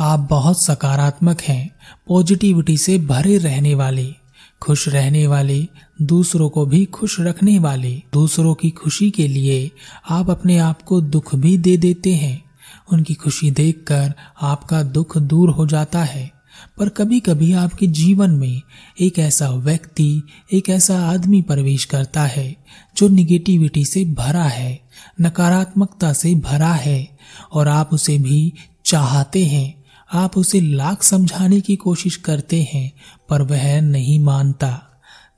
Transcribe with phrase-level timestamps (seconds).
[0.00, 1.70] आप बहुत सकारात्मक हैं
[2.06, 4.14] पॉजिटिविटी से भरे रहने वाले,
[4.62, 5.66] खुश रहने वाले,
[6.02, 9.70] दूसरों को भी खुश रखने वाले। दूसरों की खुशी के लिए
[10.10, 12.44] आप अपने आप को दुख भी दे देते हैं।
[12.92, 16.32] उनकी खुशी देखकर आपका दुख दूर हो जाता है।
[16.78, 18.62] पर कभी कभी आपके जीवन में
[19.00, 20.22] एक ऐसा व्यक्ति,
[20.52, 22.56] एक ऐसा आदमी प्रवेश करता है,
[22.96, 24.80] जो निगेटिविटी से भरा है,
[25.20, 27.18] नकारात्मकता से भरा है,
[27.52, 28.52] और आप उसे भी
[28.84, 29.79] चाहते हैं।
[30.14, 32.92] आप उसे लाख समझाने की कोशिश करते हैं,
[33.28, 34.82] पर वह नहीं मानता।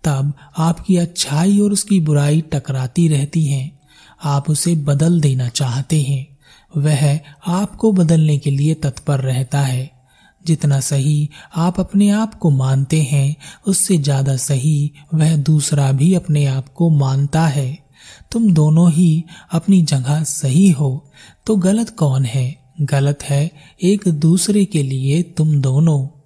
[0.04, 3.78] तब आपकी अच्छाई और उसकी बुराई टकराती रहती है।
[4.24, 6.26] आप उसे बदल देना चाहते हैं।
[6.76, 9.90] वह आपको बदलने के लिए तत्पर रहता है।
[10.46, 13.36] जितना सही आप अपने आप को मानते हैं,
[13.66, 17.78] उससे ज़्यादा सही वह दूसरा भी अपने आप को मानता है।
[18.32, 21.10] तुम दोनों ही अपनी जगह सही हो
[21.46, 22.61] तो गलत कौन है?
[22.82, 23.50] गलत है
[23.82, 26.18] एक दूसरे के लिए तुम दोनों।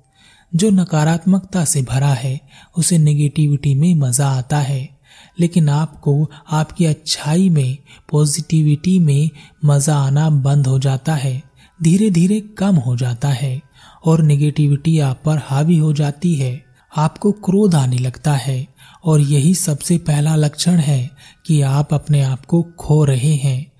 [0.55, 2.41] जो नकारात्मकता से भरा है,
[2.77, 4.97] उसे नेगेटिविटी में मज़ा आता है।
[5.41, 7.79] लेकिन आपको आपकी अच्छाई में
[8.11, 9.31] पॉजिटिविटी में
[9.65, 11.43] मज़ा आना बंद हो जाता है
[11.83, 13.63] धीरे धीरे कम हो जाता है
[14.05, 16.65] और नेगेटिविटी आप पर हावी हो जाती है।
[16.97, 18.67] आपको क्रोध आने लगता है
[19.05, 21.11] और यही सबसे पहला लक्षण है
[21.47, 23.73] कि आप अपने आप को खो रहे हैं।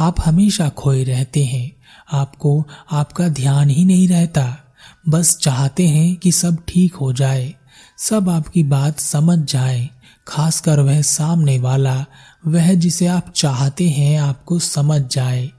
[0.00, 1.72] आप हमेशा खोए रहते हैं।
[2.12, 4.56] आपको आपका ध्यान ही नहीं रहता।
[5.08, 7.54] बस चाहते हैं कि सब ठीक हो जाए,
[7.98, 9.88] सब आपकी बात समझ जाए,
[10.28, 12.04] खासकर वह सामने वाला,
[12.46, 15.50] वह जिसे आप चाहते हैं आपको समझ जाए।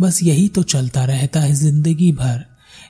[0.00, 2.44] बस यही तो चलता रहता है ज़िंदगी भर।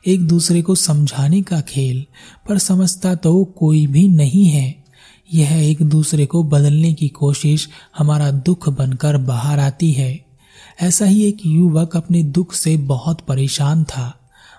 [0.07, 2.05] एक दूसरे को समझाने का खेल,
[2.49, 4.85] पर समझता तो कोई भी नहीं है।
[5.35, 10.22] यह एक दूसरे को बदलने की कोशिश हमारा दुख बनकर बाहर आती है।
[10.81, 14.19] ऐसा ही एक युवक अपने दुख से बहुत परेशान था।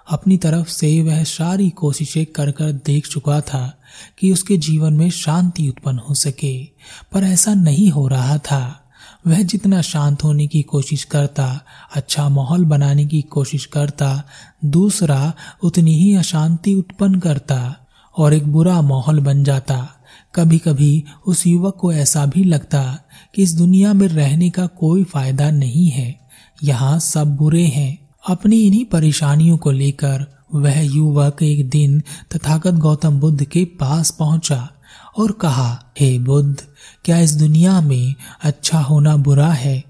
[0.10, 3.80] अपनी तरफ़ से वह सारी कोशिशें कर कर देख चुका था
[4.20, 6.64] कि उसके जीवन में शांति उत्पन्न हो सके,
[7.12, 8.80] पर ऐसा नहीं हो रहा था।
[9.28, 11.62] वह जितना शांत होने की कोशिश करता
[11.96, 14.24] अच्छा माहौल बनाने की कोशिश करता,
[14.66, 17.76] दूसरा उतनी ही अशांति उत्पन्न करता
[18.18, 19.90] और एक बुरा माहौल बन जाता।
[20.36, 23.00] कभी कभी उस युवक को ऐसा भी लगता
[23.36, 26.20] कि इस दुनिया में रहने का कोई फ़ायदा नहीं है।
[26.64, 32.04] यहाँ सब बुरे हैं। अपनी इन्हीं परेशानियों को लेकर वह युवक एक दिन
[32.36, 34.70] तथागत गौतम बुद्ध के पास पहुँचा
[35.18, 36.64] और कहा, हे hey बुद्ध,
[37.06, 39.84] क्या इस दुनिया में अच्छा होना बुरा है?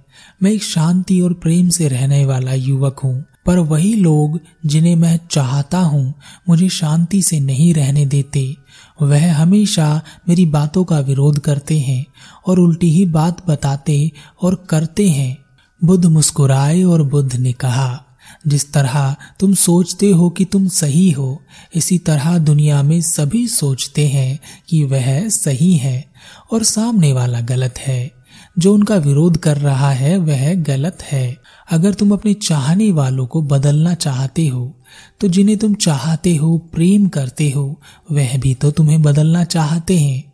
[0.43, 5.19] मैं एक शांति और प्रेम से रहने वाला युवक हूँ। पर वही लोग जिन्हें मैं
[5.31, 6.13] चाहता हूँ
[6.49, 8.57] मुझे शांति से नहीं रहने देते।
[9.01, 12.05] वह हमेशा मेरी बातों का विरोध करते हैं
[12.47, 14.11] और उल्टी ही बात बताते
[14.41, 15.37] और करते हैं।
[15.85, 18.03] बुद्ध मुस्कुराए और बुद्ध ने कहा,
[18.47, 21.41] जिस तरह तुम सोचते हो कि तुम सही हो,
[21.75, 24.39] इसी तरह दुनिया में सभी सोचते हैं
[24.69, 26.11] कि वह सही है
[26.51, 28.22] और सामने वाला गलत है।
[28.59, 31.37] जो उनका विरोध कर रहा है, वह गलत है।
[31.71, 34.73] अगर तुम अपने चाहने वालों को बदलना चाहते हो
[35.19, 40.33] तो जिन्हें तुम चाहते हो, प्रेम करते हो, वह भी तो तुम्हें बदलना चाहते हैं।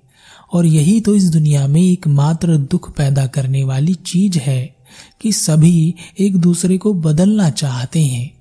[0.53, 4.75] और यही तो इस दुनिया में एकमात्र दुख पैदा करने वाली चीज़ है
[5.21, 8.31] कि सभी एक दूसरे को बदलना चाहते हैं।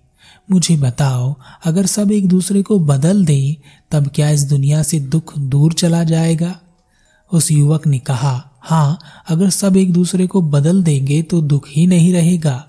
[0.50, 3.54] मुझे बताओ, अगर सब एक दूसरे को बदल दें,
[3.90, 6.58] तब क्या इस दुनिया से दुख दूर चला जाएगा?
[7.32, 8.98] उस युवक ने कहा हाँ
[9.28, 12.64] अगर सब एक दूसरे को बदल देंगे तो दुख ही नहीं रहेगा।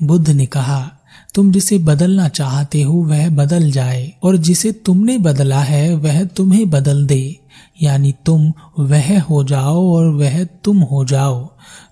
[0.00, 0.90] बुद्ध ने कहा,
[1.34, 6.70] तुम जिसे बदलना चाहते हो, वह बदल जाए, और जिसे तुमने बदला है, वह तुम्हें
[6.70, 7.38] बदल दे।
[7.82, 11.38] यानी तुम वह हो जाओ और वह तुम हो जाओ।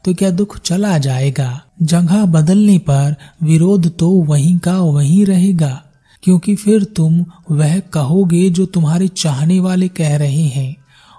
[0.04, 1.60] तो क्या दुख चला जाएगा?
[1.82, 5.82] जगह बदलने पर विरोध तो वहीं का वहीं रहेगा,
[6.22, 10.74] क्योंकि फिर तुम वह कहोगे जो तुम्हारे चाहने वाले कह रहे हैं।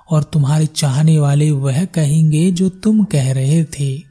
[0.09, 4.03] और तुम्हारे चाहने वाले वह कहेंगे जो तुम कह रहे थे।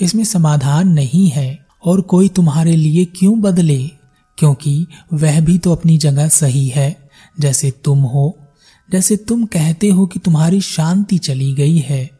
[0.00, 3.90] इसमें समाधान नहीं है और कोई तुम्हारे लिए क्यों बदले?
[4.38, 7.08] क्योंकि वह भी तो अपनी जगह सही है।
[7.40, 8.38] जैसे तुम हो,
[8.90, 12.10] जैसे तुम कहते हो कि तुम्हारी शांति चली गई है,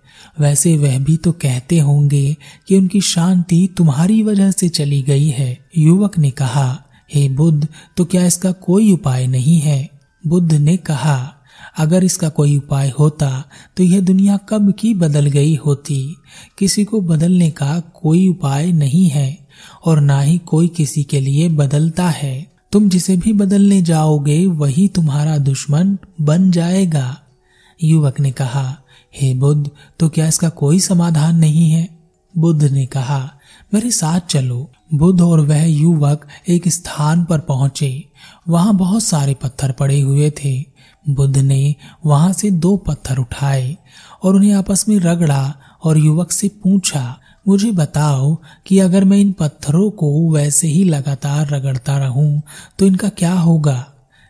[0.40, 2.36] वैसे वह भी तो कहते होंगे
[2.69, 6.82] कि उनकी शांति तुम्हारी वजह से चली गई है। युवक ने कहा,
[7.14, 9.90] हे बुद्ध तो क्या इसका कोई उपाय नहीं है?
[10.26, 11.34] बुद्ध ने कहा
[11.74, 13.44] अगर इसका कोई उपाय होता
[13.76, 16.16] तो यह दुनिया कब की बदल गई होती?
[16.58, 19.38] किसी को बदलने का कोई उपाय नहीं है,
[19.84, 24.86] और ना ही कोई किसी के लिए बदलता है। तुम जिसे भी बदलने जाओगे, वही
[24.88, 27.16] तुम्हारा दुश्मन बन जाएगा।
[27.80, 28.76] युवक ने कहा,
[29.14, 31.88] हे बुद्ध तो क्या इसका कोई समाधान नहीं है?
[32.34, 33.30] बुद्ध ने कहा,
[33.74, 38.04] मेरे साथ चलो। बुद्ध और वह युवक एक स्थान पर पहुँचे।
[38.48, 40.73] वहाँ बहुत सारे पत्थर पड़े हुए थे।
[41.08, 41.74] बुद्ध ने
[42.06, 43.76] वहाँ से दो पत्थर उठाए
[44.22, 45.54] और उन्हें आपस में रगड़ा
[45.84, 47.18] और युवक से पूछा,
[47.48, 48.36] मुझे बताओ
[48.66, 52.42] कि अगर मैं इन पत्थरों को वैसे ही लगातार रगड़ता रहूँ
[52.78, 53.84] तो इनका क्या होगा?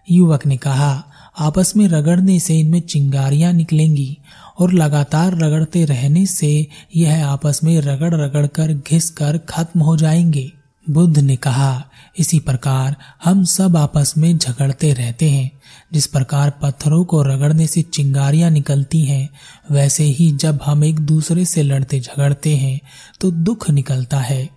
[0.08, 1.04] युवक ने कहा,
[1.38, 4.18] आपस में रगड़ने से इनमें चिंगारियाँ निकलेंगी
[4.58, 6.66] और लगातार रगड़ते रहने से
[6.96, 10.52] यह आपस में रगड़ रगड़ कर घिस कर खत्म हो जाएँगे।
[10.90, 11.84] बुद्ध ने कहा,
[12.18, 15.50] इसी प्रकार हम सब आपस में झगड़ते रहते हैं।
[15.92, 19.30] जिस प्रकार पत्थरों को रगड़ने से चिंगारियाँ निकलती हैं,
[19.70, 22.80] वैसे ही जब हम एक दूसरे से लड़ते झगड़ते हैं
[23.20, 24.50] तो दुख निकलता है।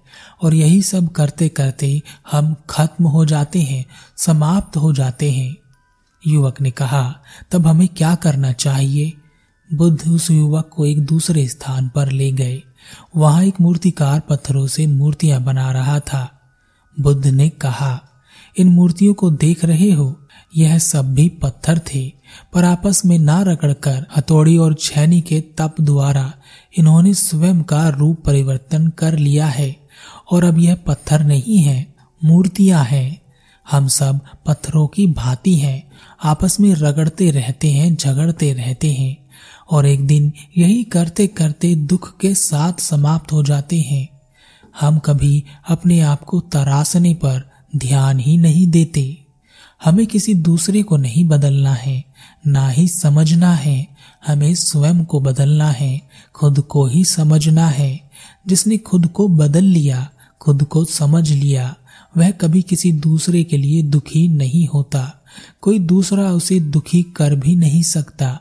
[0.44, 2.02] और यही सब करते करते
[2.32, 3.86] हम खत्म हो जाते हैं,
[4.18, 5.56] समाप्त हो जाते हैं।
[6.28, 7.16] युवक ने कहा,
[7.52, 9.14] तब हमें क्या करना चाहिए?
[9.74, 12.64] बुद्ध उस युवक को एक दूसरे स्थान पर ले गए।
[13.16, 16.40] वहाँ एक मूर्तिकार पत्थरों से मूर्तियाँ बना रहा था।
[17.00, 18.02] बुद्ध ने कहा,
[18.58, 20.20] इन मूर्तियों को देख रहे हो?
[20.58, 22.14] यह सब भी पत्थर थे,
[22.54, 26.34] पर आपस में ना रगड़कर हथौड़ी और छैनी के तप द्वारा
[26.78, 29.76] इन्होंने स्वयं का रूप परिवर्तन कर लिया है,
[30.32, 33.22] और अब यह पत्थर नहीं है, मूर्तियाँ हैं।
[33.72, 35.92] हम सब पत्थरों की भांति हैं,
[36.24, 39.27] आपस में रगड़ते रहते हैं, झगड़ते रहते हैं।
[39.72, 44.08] और एक दिन यही करते करते दुख के साथ समाप्त हो जाते हैं।
[44.80, 49.26] हम कभी अपने आप को तरासने पर ध्यान ही नहीं देते।
[49.86, 52.06] हमें किसी दूसरे को नहीं बदलना है,
[52.48, 53.88] ना ही समझना है।
[54.28, 56.02] हमें स्वयं को बदलना है,
[56.34, 58.10] खुद को ही समझना है।
[58.48, 60.10] जिसने खुद को बदल लिया,
[60.42, 61.76] खुद को समझ लिया,
[62.18, 65.24] वह कभी किसी दूसरे के लिए दुखी नहीं होता।
[65.62, 68.40] कोई दूसरा उसे दुखी कर भी नहीं सकता।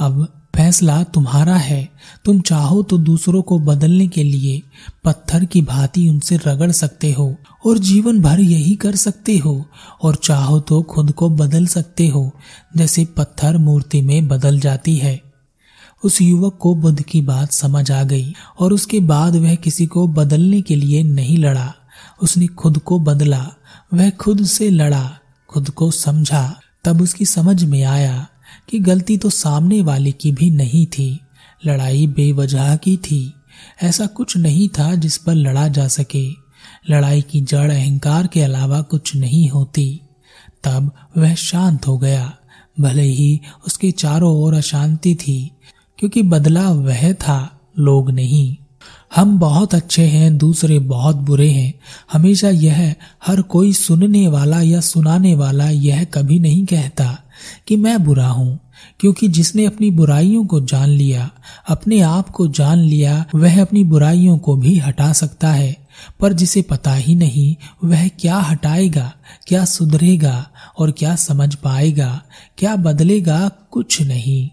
[0.00, 1.88] अब फैसला तुम्हारा है।
[2.24, 4.62] तुम चाहो तो दूसरों को बदलने के लिए
[5.04, 7.34] पत्थर की भांति उनसे रगड़ सकते हो
[7.66, 9.64] और जीवन भर यही कर सकते हो
[10.02, 12.30] और चाहो तो खुद को बदल सकते हो,
[12.76, 15.20] जैसे पत्थर मूर्ति में बदल जाती है।
[16.04, 20.06] उस युवक को बुद्ध की बात समझ आ गई और उसके बाद वह किसी को
[20.08, 21.72] बदलने के लिए नहीं लड़ा।
[22.22, 23.46] उसने खुद को बदला,
[23.94, 25.18] वह खुद से लड़ा,
[25.48, 28.26] खुद को समझा। तब उसकी समझ में आया
[28.68, 31.20] कि गलती तो सामने वाले की भी नहीं थी,
[31.66, 33.34] लड़ाई बेवजह की थी।
[33.82, 36.28] ऐसा कुछ नहीं था जिस पर लड़ा जा सके।
[36.90, 40.00] लड़ाई की जड़ अहंकार के अलावा कुछ नहीं होती।
[40.64, 42.32] तब वह शांत हो गया।
[42.80, 45.50] भले ही उसके चारों ओर अशांति थी,
[45.98, 48.56] क्योंकि बदला वह था, लोग नहीं।
[49.16, 51.74] हम बहुत अच्छे हैं, दूसरे बहुत बुरे हैं।
[52.12, 52.94] हमेशा यह
[53.26, 57.22] हर कोई सुनने वाला या सुनाने वाला यह कभी नहीं कहता।
[57.68, 58.60] कि मैं बुरा हूँ,
[59.00, 61.30] क्योंकि जिसने अपनी बुराइयों को जान लिया,
[61.68, 65.86] अपने आप को जान लिया, वह अपनी बुराइयों को भी हटा सकता है।
[66.20, 69.12] पर जिसे पता ही नहीं, वह क्या हटाएगा,
[69.46, 70.48] क्या सुधरेगा
[70.78, 72.22] और क्या समझ पाएगा,
[72.58, 74.50] क्या बदलेगा कुछ नहीं।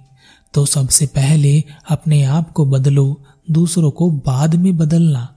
[0.54, 3.22] तो सबसे पहले अपने आप को बदलो,
[3.52, 5.33] दूसरों को बाद में बदलना।